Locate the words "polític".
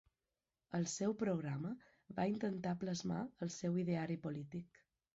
4.29-4.87